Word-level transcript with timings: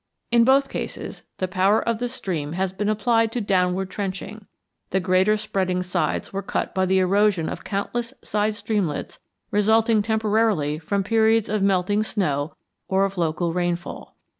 In 0.31 0.43
both 0.45 0.67
cases 0.67 1.21
the 1.37 1.47
power 1.47 1.79
of 1.87 1.99
the 1.99 2.09
stream 2.09 2.53
has 2.53 2.73
been 2.73 2.89
applied 2.89 3.31
to 3.33 3.39
downward 3.39 3.91
trenching; 3.91 4.47
the 4.89 4.99
greater 4.99 5.37
spreading 5.37 5.83
sides 5.83 6.33
were 6.33 6.41
cut 6.41 6.73
by 6.73 6.87
the 6.87 6.97
erosion 6.97 7.47
of 7.47 7.63
countless 7.63 8.11
side 8.23 8.55
streamlets 8.55 9.19
resulting 9.51 10.01
temporarily 10.01 10.79
from 10.79 11.03
periods 11.03 11.49
of 11.49 11.61
melting 11.61 12.01
snow 12.01 12.55
or 12.87 13.05
of 13.05 13.15
local 13.19 13.53
rainfall. 13.53 14.15